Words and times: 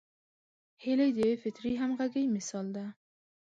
هیلۍ 0.83 1.11
د 1.17 1.19
فطري 1.41 1.71
همغږۍ 1.81 2.25
مثال 2.35 2.65
ده 2.75 2.85